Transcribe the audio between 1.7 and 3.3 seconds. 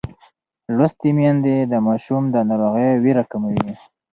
د ماشوم د ناروغۍ وېره